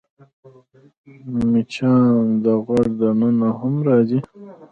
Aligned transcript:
مچان 1.51 2.23
د 2.43 2.45
غوږ 2.63 2.87
دننه 3.01 3.49
هم 3.59 3.75
راځي 3.87 4.19